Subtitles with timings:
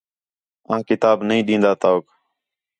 [0.73, 2.05] آں کتاب نہیں ݙین٘داں تؤک